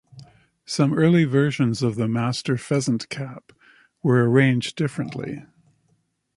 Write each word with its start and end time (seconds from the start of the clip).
Some 0.65 0.95
early 0.95 1.25
versions 1.25 1.83
of 1.83 1.93
the 1.95 2.07
"Master 2.07 2.57
Pheasant 2.57 3.07
Cap" 3.09 3.53
were 4.01 4.27
arranged 4.27 4.75
differently. 4.75 5.45